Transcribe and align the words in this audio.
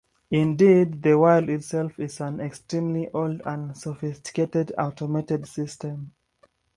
Indeed, 0.31 1.03
the 1.03 1.15
world 1.19 1.47
itself 1.47 1.99
is 1.99 2.19
an 2.21 2.39
extremely 2.39 3.11
old 3.11 3.43
and 3.45 3.77
sophisticated 3.77 4.73
automated 4.75 5.47
system. 5.47 6.13